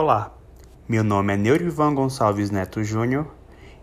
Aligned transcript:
Olá, 0.00 0.32
meu 0.88 1.02
nome 1.02 1.34
é 1.34 1.36
Neurivan 1.36 1.92
Gonçalves 1.92 2.52
Neto 2.52 2.84
Júnior 2.84 3.26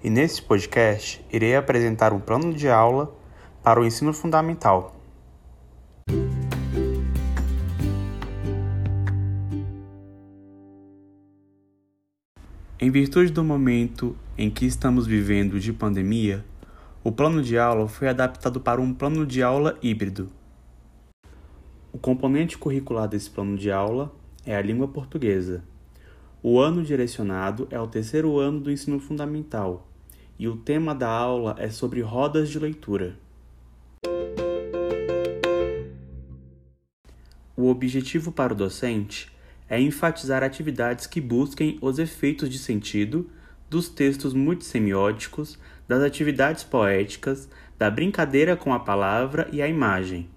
e 0.01 0.09
nesse 0.09 0.41
podcast 0.41 1.21
irei 1.29 1.57
apresentar 1.57 2.13
um 2.13 2.21
plano 2.21 2.53
de 2.53 2.69
aula 2.69 3.13
para 3.61 3.81
o 3.81 3.85
ensino 3.85 4.13
fundamental. 4.13 4.95
Em 12.79 12.89
virtude 12.89 13.29
do 13.33 13.43
momento 13.43 14.15
em 14.37 14.49
que 14.49 14.65
estamos 14.65 15.05
vivendo 15.05 15.59
de 15.59 15.73
pandemia, 15.73 16.45
o 17.03 17.11
plano 17.11 17.43
de 17.43 17.57
aula 17.57 17.89
foi 17.89 18.07
adaptado 18.07 18.61
para 18.61 18.79
um 18.79 18.93
plano 18.93 19.25
de 19.25 19.43
aula 19.43 19.77
híbrido. 19.83 20.29
O 21.91 21.97
componente 21.97 22.57
curricular 22.57 23.05
desse 23.05 23.29
plano 23.29 23.57
de 23.57 23.69
aula 23.69 24.15
é 24.45 24.55
a 24.55 24.61
língua 24.61 24.87
portuguesa. 24.87 25.74
O 26.47 26.59
ano 26.59 26.83
direcionado 26.83 27.67
é 27.71 27.79
o 27.79 27.87
terceiro 27.87 28.37
ano 28.37 28.59
do 28.59 28.71
ensino 28.71 28.99
fundamental 28.99 29.89
e 30.37 30.47
o 30.47 30.55
tema 30.55 30.93
da 30.93 31.09
aula 31.09 31.55
é 31.57 31.69
sobre 31.69 32.01
rodas 32.01 32.51
de 32.51 32.59
leitura. 32.59 33.17
O 37.57 37.67
objetivo 37.67 38.31
para 38.31 38.53
o 38.53 38.55
docente 38.55 39.31
é 39.67 39.81
enfatizar 39.81 40.43
atividades 40.43 41.07
que 41.07 41.19
busquem 41.19 41.79
os 41.81 41.97
efeitos 41.97 42.47
de 42.47 42.59
sentido 42.59 43.27
dos 43.67 43.89
textos 43.89 44.35
multissemióticos, 44.35 45.57
das 45.87 46.03
atividades 46.03 46.63
poéticas, 46.63 47.49
da 47.75 47.89
brincadeira 47.89 48.55
com 48.55 48.71
a 48.71 48.77
palavra 48.77 49.49
e 49.51 49.63
a 49.63 49.67
imagem. 49.67 50.29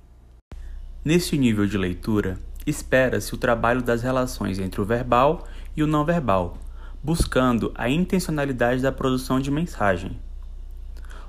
Nesse 1.05 1.37
nível 1.37 1.67
de 1.67 1.77
leitura, 1.77 2.39
espera-se 2.67 3.35
o 3.35 3.39
trabalho 3.39 3.83
das 3.83 4.03
relações 4.03 4.59
entre 4.59 4.81
o 4.81 4.87
verbal 4.87 5.47
e 5.79 5.83
o 5.83 5.87
não 5.87 6.05
verbal, 6.05 6.59
buscando 7.01 7.71
a 7.77 7.89
intencionalidade 7.89 8.83
da 8.83 8.91
produção 8.91 9.39
de 9.39 9.49
mensagem. 9.49 10.19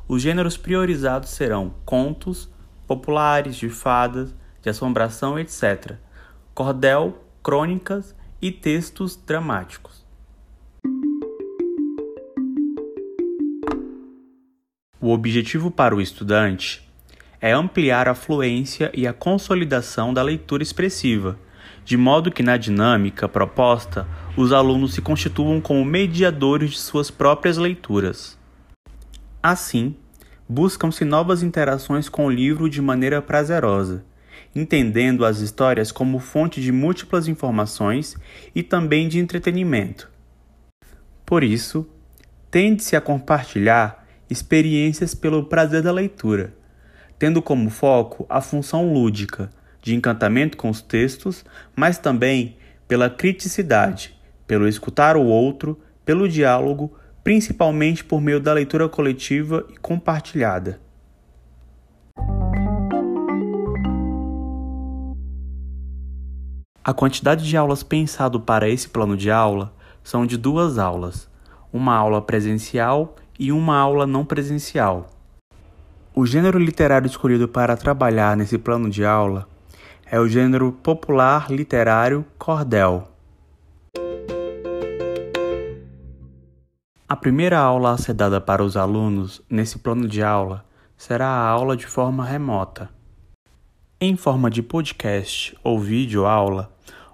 Os 0.07 0.23
gêneros 0.23 0.57
priorizados 0.57 1.29
serão 1.29 1.71
contos, 1.85 2.49
populares, 2.87 3.55
de 3.55 3.69
fadas, 3.69 4.33
de 4.59 4.67
assombração, 4.67 5.37
etc., 5.37 5.97
cordel, 6.55 7.23
crônicas 7.43 8.15
e 8.41 8.51
textos 8.51 9.15
dramáticos. 9.15 10.03
O 14.99 15.11
objetivo 15.11 15.69
para 15.69 15.95
o 15.95 16.01
estudante 16.01 16.91
é 17.39 17.51
ampliar 17.51 18.07
a 18.07 18.15
fluência 18.15 18.91
e 18.95 19.05
a 19.05 19.13
consolidação 19.13 20.11
da 20.11 20.23
leitura 20.23 20.63
expressiva, 20.63 21.37
de 21.89 21.97
modo 21.97 22.31
que 22.31 22.43
na 22.43 22.55
dinâmica 22.55 23.27
proposta 23.27 24.07
os 24.37 24.53
alunos 24.53 24.93
se 24.93 25.01
constituam 25.01 25.59
como 25.59 25.83
mediadores 25.83 26.69
de 26.69 26.77
suas 26.77 27.09
próprias 27.09 27.57
leituras. 27.57 28.37
Assim, 29.41 29.95
buscam-se 30.47 31.03
novas 31.03 31.41
interações 31.41 32.07
com 32.07 32.27
o 32.27 32.29
livro 32.29 32.69
de 32.69 32.79
maneira 32.79 33.23
prazerosa, 33.23 34.05
entendendo 34.55 35.25
as 35.25 35.39
histórias 35.39 35.91
como 35.91 36.19
fonte 36.19 36.61
de 36.61 36.71
múltiplas 36.71 37.27
informações 37.27 38.15
e 38.53 38.61
também 38.61 39.07
de 39.07 39.17
entretenimento. 39.17 40.11
Por 41.25 41.43
isso, 41.43 41.89
tende-se 42.51 42.95
a 42.95 43.01
compartilhar 43.01 44.05
experiências 44.29 45.15
pelo 45.15 45.43
prazer 45.45 45.81
da 45.81 45.91
leitura 45.91 46.53
tendo 47.19 47.41
como 47.41 47.69
foco 47.69 48.25
a 48.29 48.39
função 48.39 48.93
lúdica, 48.93 49.51
de 49.89 49.95
encantamento 49.95 50.55
com 50.55 50.69
os 50.69 50.81
textos, 50.81 51.43
mas 51.75 51.97
também 51.97 52.57
pela 52.87 53.09
criticidade, 53.09 54.15
pelo 54.45 54.67
escutar 54.67 55.17
o 55.17 55.25
outro, 55.25 55.79
pelo 56.05 56.29
diálogo, 56.29 56.93
principalmente 57.23 58.03
por 58.03 58.21
meio 58.21 58.39
da 58.39 58.53
leitura 58.53 58.87
coletiva 58.87 59.65
e 59.69 59.77
compartilhada. 59.77 60.79
A 66.83 66.93
quantidade 66.93 67.47
de 67.47 67.57
aulas 67.57 67.83
pensado 67.83 68.39
para 68.39 68.69
esse 68.69 68.89
plano 68.89 69.17
de 69.17 69.29
aula 69.29 69.73
são 70.03 70.25
de 70.25 70.37
duas 70.37 70.77
aulas, 70.77 71.27
uma 71.73 71.95
aula 71.95 72.21
presencial 72.21 73.15
e 73.37 73.51
uma 73.51 73.77
aula 73.77 74.05
não 74.07 74.23
presencial. 74.23 75.09
O 76.15 76.25
gênero 76.25 76.59
literário 76.59 77.07
escolhido 77.07 77.47
para 77.47 77.77
trabalhar 77.77 78.35
nesse 78.37 78.57
plano 78.57 78.89
de 78.89 79.05
aula 79.05 79.47
é 80.11 80.19
o 80.19 80.27
gênero 80.27 80.71
popular 80.71 81.51
literário 81.51 82.25
cordel. 82.39 83.11
A 87.07 87.15
primeira 87.15 87.59
aula 87.59 87.91
a 87.91 87.97
ser 87.97 88.13
dada 88.13 88.41
para 88.41 88.63
os 88.63 88.75
alunos 88.75 89.39
nesse 89.47 89.77
plano 89.77 90.07
de 90.07 90.23
aula 90.23 90.65
será 90.97 91.27
a 91.27 91.47
aula 91.47 91.77
de 91.77 91.85
forma 91.85 92.25
remota. 92.25 92.89
Em 94.01 94.15
forma 94.15 94.49
de 94.49 94.63
podcast 94.63 95.55
ou 95.63 95.79
vídeo 95.79 96.25
aula, 96.25 96.73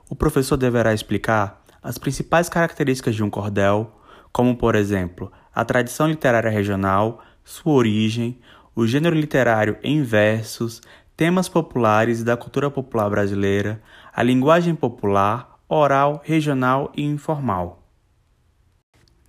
o 0.10 0.16
professor 0.16 0.56
deverá 0.56 0.94
explicar 0.94 1.64
as 1.84 1.98
principais 1.98 2.48
características 2.48 3.14
de 3.14 3.24
um 3.24 3.30
cordel, 3.30 3.92
como 4.32 4.56
por 4.56 4.74
exemplo, 4.74 5.32
a 5.54 5.66
tradição 5.66 6.08
literária 6.08 6.50
regional, 6.50 7.22
sua 7.44 7.74
origem, 7.74 8.40
o 8.74 8.88
gênero 8.88 9.16
literário 9.16 9.78
em 9.84 10.02
versos, 10.02 10.82
temas 11.16 11.48
populares 11.48 12.24
da 12.24 12.36
cultura 12.36 12.70
popular 12.70 13.10
brasileira, 13.10 13.82
a 14.14 14.22
linguagem 14.22 14.76
popular, 14.76 15.60
oral, 15.68 16.22
regional 16.26 16.92
e 16.96 17.04
informal. 17.04 17.84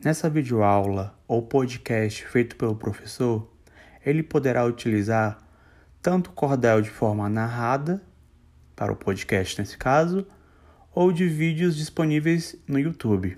Nessa 0.02 0.28
videoaula 0.28 1.16
ou 1.28 1.42
podcast 1.42 2.26
feito 2.26 2.56
pelo 2.56 2.75
professor, 2.75 3.48
ele 4.04 4.22
poderá 4.22 4.64
utilizar 4.64 5.38
tanto 6.02 6.30
o 6.30 6.32
cordel 6.32 6.82
de 6.82 6.91
forma 6.91 7.28
narrada, 7.28 8.02
para 8.75 8.92
o 8.92 8.96
podcast 8.96 9.58
nesse 9.58 9.78
caso, 9.78 10.26
ou 10.94 11.12
de 11.12 11.26
vídeos 11.26 11.76
disponíveis 11.76 12.56
no 12.66 12.78
YouTube. 12.78 13.36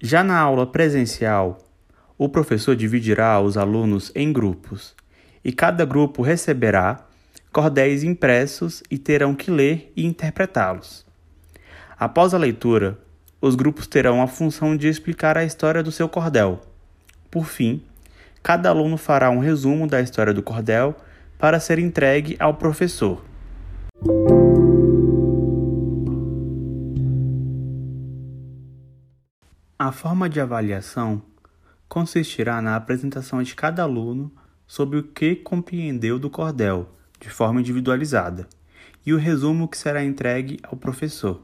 Já 0.00 0.24
na 0.24 0.38
aula 0.38 0.66
presencial, 0.66 1.58
o 2.18 2.28
professor 2.28 2.74
dividirá 2.74 3.40
os 3.40 3.56
alunos 3.56 4.10
em 4.12 4.32
grupos 4.32 4.94
e 5.44 5.52
cada 5.52 5.84
grupo 5.84 6.20
receberá 6.20 7.06
cordéis 7.52 8.02
impressos 8.02 8.82
e 8.90 8.98
terão 8.98 9.36
que 9.36 9.52
ler 9.52 9.92
e 9.96 10.04
interpretá-los. 10.04 11.06
Após 11.96 12.34
a 12.34 12.38
leitura, 12.38 12.98
os 13.40 13.54
grupos 13.54 13.86
terão 13.86 14.20
a 14.20 14.26
função 14.26 14.76
de 14.76 14.88
explicar 14.88 15.38
a 15.38 15.44
história 15.44 15.80
do 15.80 15.92
seu 15.92 16.08
cordel. 16.08 16.60
Por 17.30 17.46
fim, 17.46 17.82
cada 18.42 18.68
aluno 18.68 18.96
fará 18.96 19.30
um 19.30 19.38
resumo 19.38 19.86
da 19.86 20.00
história 20.00 20.34
do 20.34 20.42
cordel 20.42 20.96
para 21.38 21.60
ser 21.60 21.78
entregue 21.78 22.36
ao 22.40 22.54
professor. 22.54 23.24
A 29.78 29.92
forma 29.92 30.28
de 30.28 30.40
avaliação 30.40 31.22
consistirá 31.88 32.60
na 32.60 32.76
apresentação 32.76 33.42
de 33.42 33.54
cada 33.54 33.82
aluno 33.82 34.30
sobre 34.66 34.98
o 34.98 35.02
que 35.02 35.34
compreendeu 35.36 36.18
do 36.18 36.28
cordel, 36.28 36.88
de 37.18 37.30
forma 37.30 37.60
individualizada, 37.60 38.46
e 39.04 39.12
o 39.12 39.18
resumo 39.18 39.66
que 39.66 39.78
será 39.78 40.04
entregue 40.04 40.58
ao 40.62 40.76
professor. 40.76 41.42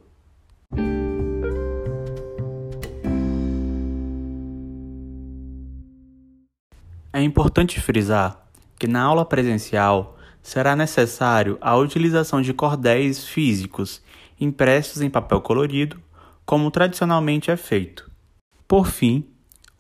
É 7.13 7.23
importante 7.23 7.81
frisar 7.81 8.45
que 8.79 8.87
na 8.87 9.01
aula 9.01 9.25
presencial 9.25 10.19
será 10.43 10.77
necessário 10.77 11.57
a 11.61 11.75
utilização 11.77 12.43
de 12.43 12.53
cordéis 12.53 13.27
físicos 13.27 14.03
impressos 14.39 15.01
em 15.01 15.09
papel 15.09 15.41
colorido, 15.41 15.99
como 16.45 16.71
tradicionalmente 16.71 17.51
é 17.51 17.57
feito. 17.57 18.11
Por 18.67 18.89
fim, 18.89 19.27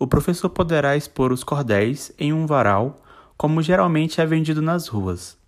o 0.04 0.06
professor 0.06 0.50
poderá 0.50 0.96
expor 0.96 1.32
os 1.32 1.42
cordéis 1.42 2.12
em 2.18 2.30
um 2.30 2.46
varal, 2.46 3.02
como 3.38 3.62
geralmente 3.62 4.20
é 4.20 4.26
vendido 4.26 4.60
nas 4.60 4.86
ruas. 4.86 5.38